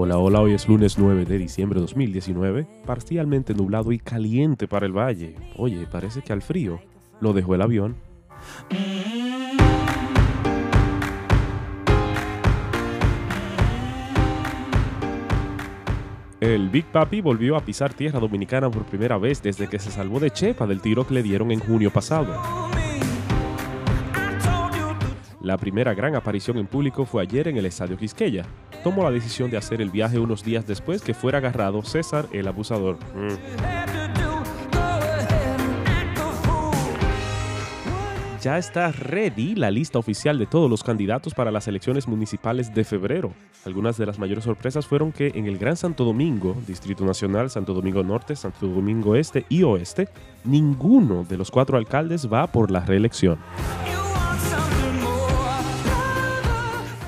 [0.00, 4.86] Hola, hola, hoy es lunes 9 de diciembre de 2019, parcialmente nublado y caliente para
[4.86, 5.34] el valle.
[5.56, 6.78] Oye, parece que al frío
[7.20, 7.96] lo dejó el avión.
[16.38, 20.20] El Big Papi volvió a pisar tierra dominicana por primera vez desde que se salvó
[20.20, 22.40] de Chepa del tiro que le dieron en junio pasado.
[25.40, 28.44] La primera gran aparición en público fue ayer en el Estadio Quisqueya.
[28.84, 32.46] Tomó la decisión de hacer el viaje unos días después que fuera agarrado César el
[32.48, 32.98] abusador.
[33.14, 33.78] Mm.
[38.40, 42.84] ya está ready la lista oficial de todos los candidatos para las elecciones municipales de
[42.84, 43.32] febrero.
[43.64, 47.74] Algunas de las mayores sorpresas fueron que en el Gran Santo Domingo, Distrito Nacional, Santo
[47.74, 50.08] Domingo Norte, Santo Domingo Este y Oeste,
[50.44, 53.38] ninguno de los cuatro alcaldes va por la reelección.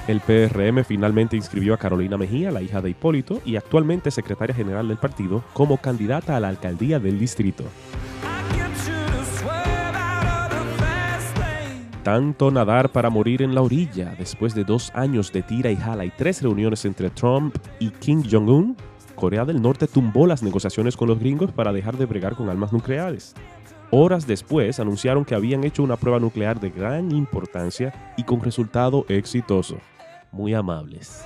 [0.08, 4.88] El PRM finalmente inscribió a Carolina Mejía, la hija de Hipólito y actualmente secretaria general
[4.88, 7.64] del partido, como candidata a la alcaldía del distrito.
[12.02, 16.06] Tanto nadar para morir en la orilla, después de dos años de tira y jala
[16.06, 18.74] y tres reuniones entre Trump y Kim Jong-un,
[19.14, 22.72] Corea del Norte tumbó las negociaciones con los gringos para dejar de bregar con armas
[22.72, 23.34] nucleares.
[23.92, 29.04] Horas después anunciaron que habían hecho una prueba nuclear de gran importancia y con resultado
[29.08, 29.78] exitoso.
[30.30, 31.24] Muy amables.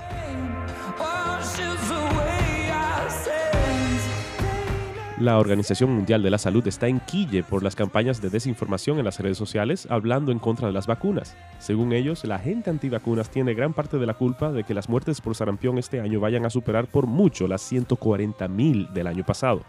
[5.20, 9.04] La Organización Mundial de la Salud está en quille por las campañas de desinformación en
[9.04, 11.36] las redes sociales hablando en contra de las vacunas.
[11.58, 15.20] Según ellos, la gente antivacunas tiene gran parte de la culpa de que las muertes
[15.20, 19.62] por sarampión este año vayan a superar por mucho las 140.000 del año pasado.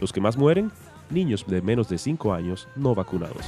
[0.00, 0.72] Los que más mueren,
[1.10, 3.46] niños de menos de 5 años no vacunados.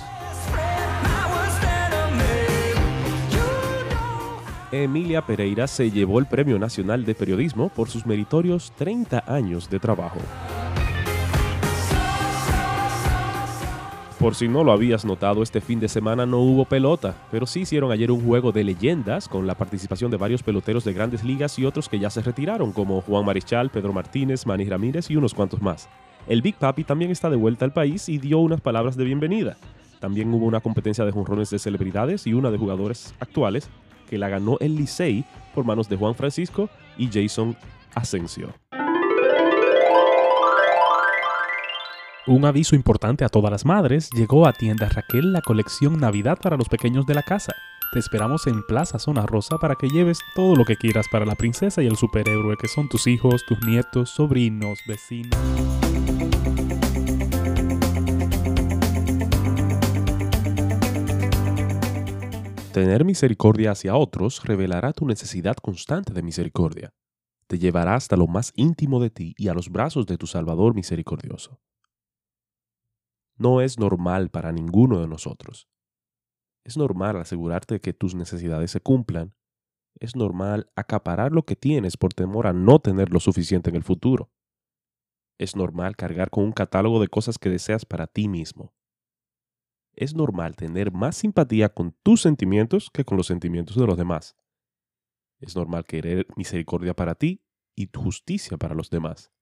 [4.72, 9.78] Emilia Pereira se llevó el Premio Nacional de Periodismo por sus meritorios 30 años de
[9.78, 10.18] trabajo.
[14.22, 17.62] Por si no lo habías notado, este fin de semana no hubo pelota, pero sí
[17.62, 21.58] hicieron ayer un juego de leyendas con la participación de varios peloteros de grandes ligas
[21.58, 25.34] y otros que ya se retiraron, como Juan Marichal, Pedro Martínez, Manny Ramírez y unos
[25.34, 25.88] cuantos más.
[26.28, 29.56] El Big Papi también está de vuelta al país y dio unas palabras de bienvenida.
[29.98, 33.68] También hubo una competencia de jonrones de celebridades y una de jugadores actuales
[34.08, 37.56] que la ganó el Licey por manos de Juan Francisco y Jason
[37.92, 38.54] Asensio.
[42.24, 46.56] Un aviso importante a todas las madres, llegó a Tienda Raquel la colección Navidad para
[46.56, 47.52] los pequeños de la casa.
[47.92, 51.34] Te esperamos en Plaza Zona Rosa para que lleves todo lo que quieras para la
[51.34, 55.36] princesa y el superhéroe que son tus hijos, tus nietos, sobrinos, vecinos.
[62.72, 66.92] Tener misericordia hacia otros revelará tu necesidad constante de misericordia.
[67.48, 70.76] Te llevará hasta lo más íntimo de ti y a los brazos de tu Salvador
[70.76, 71.58] misericordioso
[73.36, 75.68] no es normal para ninguno de nosotros.
[76.64, 79.34] Es normal asegurarte de que tus necesidades se cumplan.
[79.98, 83.82] Es normal acaparar lo que tienes por temor a no tener lo suficiente en el
[83.82, 84.30] futuro.
[85.38, 88.72] Es normal cargar con un catálogo de cosas que deseas para ti mismo.
[89.94, 94.36] Es normal tener más simpatía con tus sentimientos que con los sentimientos de los demás.
[95.40, 97.44] Es normal querer misericordia para ti
[97.74, 99.32] y justicia para los demás.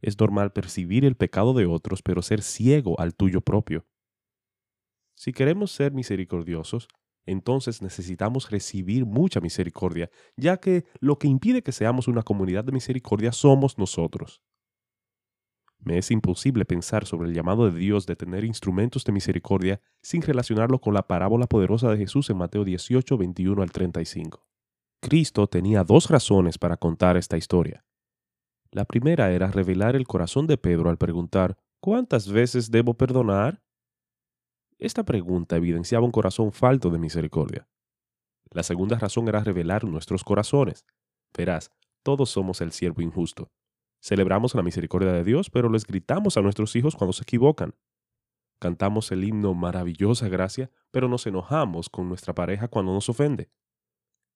[0.00, 3.86] Es normal percibir el pecado de otros, pero ser ciego al tuyo propio.
[5.14, 6.88] Si queremos ser misericordiosos,
[7.26, 12.72] entonces necesitamos recibir mucha misericordia, ya que lo que impide que seamos una comunidad de
[12.72, 14.42] misericordia somos nosotros.
[15.82, 20.20] Me es imposible pensar sobre el llamado de Dios de tener instrumentos de misericordia sin
[20.20, 24.46] relacionarlo con la parábola poderosa de Jesús en Mateo 18, 21 al 35.
[25.00, 27.84] Cristo tenía dos razones para contar esta historia.
[28.72, 33.62] La primera era revelar el corazón de Pedro al preguntar, ¿cuántas veces debo perdonar?
[34.78, 37.68] Esta pregunta evidenciaba un corazón falto de misericordia.
[38.50, 40.86] La segunda razón era revelar nuestros corazones.
[41.36, 41.72] Verás,
[42.04, 43.50] todos somos el siervo injusto.
[44.00, 47.74] Celebramos la misericordia de Dios, pero les gritamos a nuestros hijos cuando se equivocan.
[48.60, 53.50] Cantamos el himno Maravillosa Gracia, pero nos enojamos con nuestra pareja cuando nos ofende.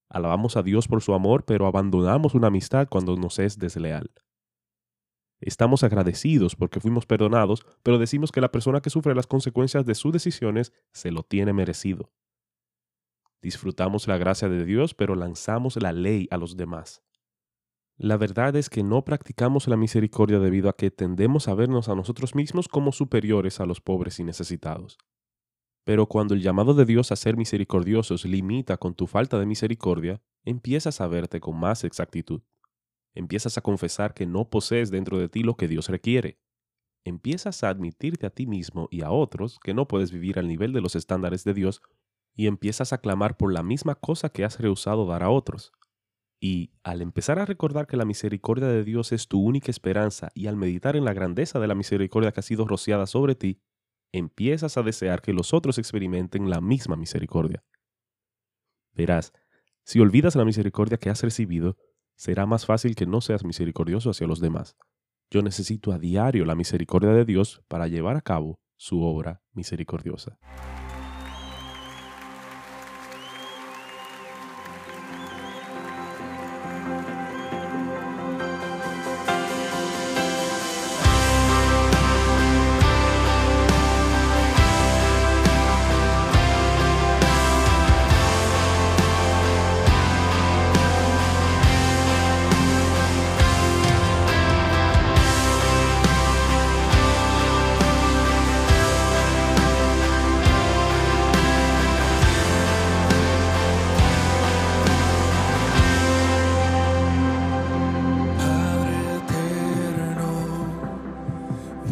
[0.08, 4.10] Alabamos a Dios por su amor, pero abandonamos una amistad cuando nos es desleal.
[5.46, 9.94] Estamos agradecidos porque fuimos perdonados, pero decimos que la persona que sufre las consecuencias de
[9.94, 12.10] sus decisiones se lo tiene merecido.
[13.42, 17.02] Disfrutamos la gracia de Dios, pero lanzamos la ley a los demás.
[17.98, 21.94] La verdad es que no practicamos la misericordia debido a que tendemos a vernos a
[21.94, 24.96] nosotros mismos como superiores a los pobres y necesitados.
[25.84, 30.22] Pero cuando el llamado de Dios a ser misericordiosos limita con tu falta de misericordia,
[30.42, 32.40] empiezas a verte con más exactitud.
[33.14, 36.38] Empiezas a confesar que no posees dentro de ti lo que Dios requiere.
[37.04, 40.72] Empiezas a admitirte a ti mismo y a otros que no puedes vivir al nivel
[40.72, 41.80] de los estándares de Dios
[42.34, 45.72] y empiezas a clamar por la misma cosa que has rehusado dar a otros.
[46.40, 50.46] Y al empezar a recordar que la misericordia de Dios es tu única esperanza y
[50.46, 53.60] al meditar en la grandeza de la misericordia que ha sido rociada sobre ti,
[54.12, 57.64] empiezas a desear que los otros experimenten la misma misericordia.
[58.92, 59.32] Verás,
[59.84, 61.76] si olvidas la misericordia que has recibido,
[62.16, 64.76] será más fácil que no seas misericordioso hacia los demás.
[65.30, 70.38] Yo necesito a diario la misericordia de Dios para llevar a cabo su obra misericordiosa.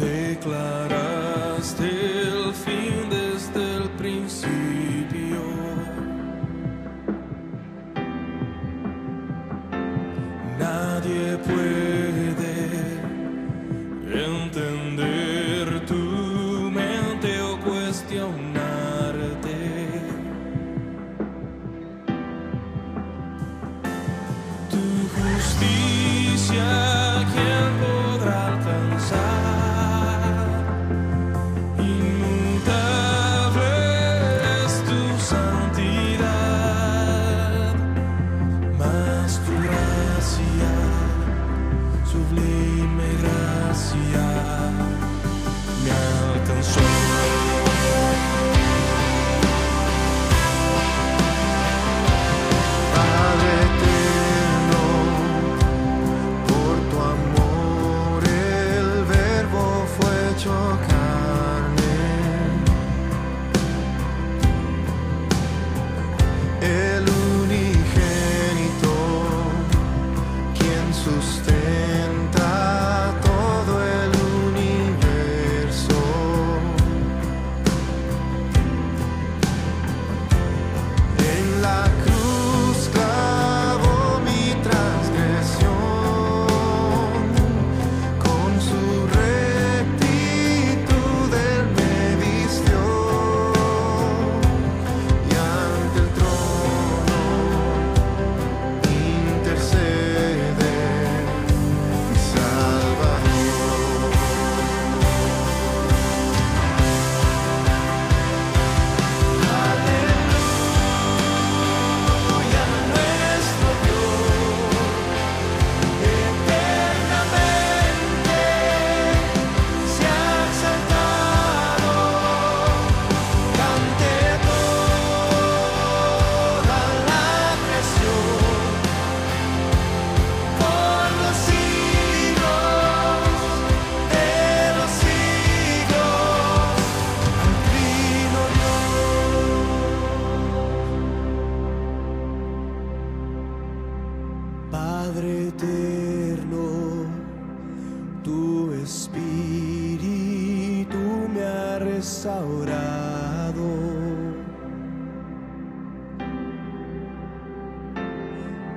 [0.03, 1.12] declarar.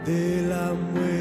[0.07, 1.16] De la muerte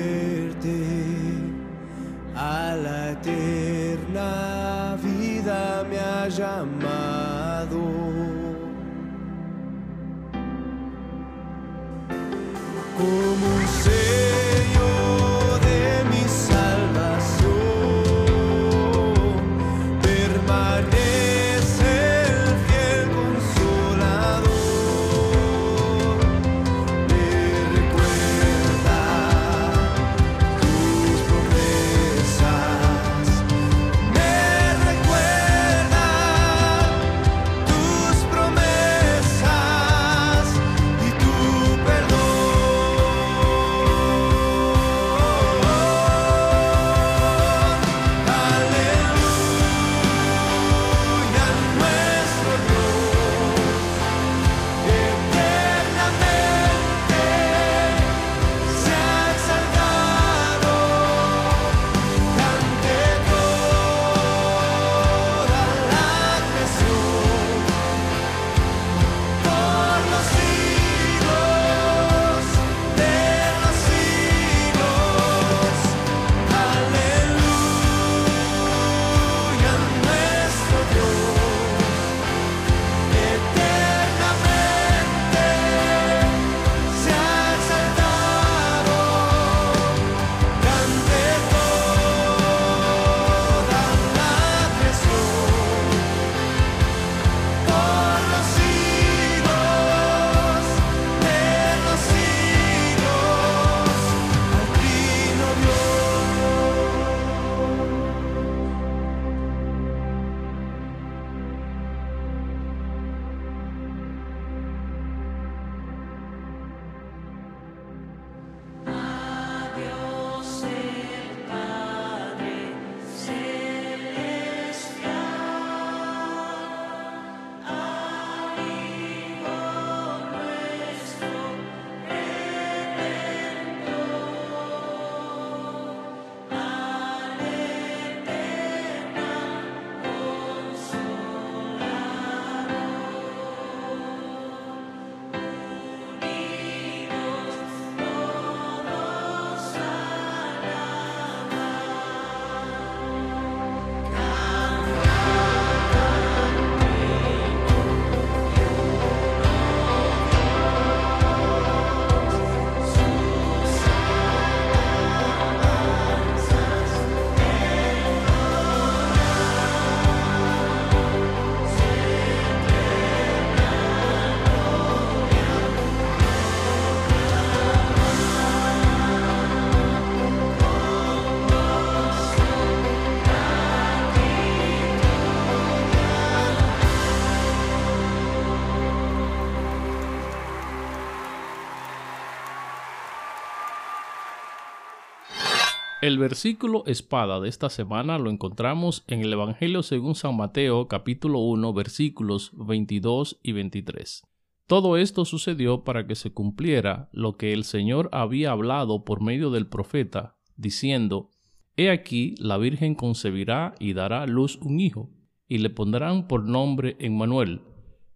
[196.06, 201.40] El versículo espada de esta semana lo encontramos en el Evangelio según San Mateo capítulo
[201.40, 204.22] 1 versículos 22 y 23.
[204.68, 209.50] Todo esto sucedió para que se cumpliera lo que el Señor había hablado por medio
[209.50, 211.32] del profeta, diciendo,
[211.76, 215.10] He aquí la Virgen concebirá y dará a luz un hijo,
[215.48, 217.64] y le pondrán por nombre Emmanuel,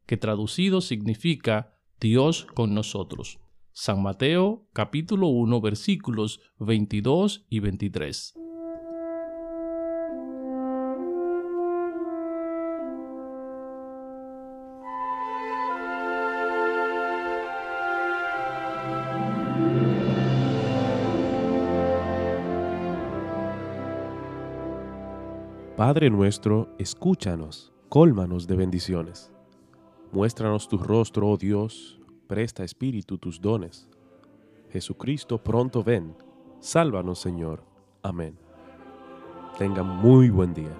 [0.05, 3.39] que traducido significa Dios con nosotros.
[3.71, 8.33] San Mateo capítulo 1 versículos 22 y 23.
[25.79, 29.31] Padre nuestro, escúchanos, cólmanos de bendiciones.
[30.11, 31.97] Muéstranos tu rostro, oh Dios,
[32.29, 33.89] presta Espíritu tus dones.
[34.69, 36.15] Jesucristo, pronto ven,
[36.59, 37.63] sálvanos Señor.
[38.03, 38.37] Amén.
[39.57, 40.71] Tengan muy buen día.